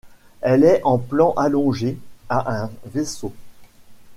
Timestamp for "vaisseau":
2.85-3.31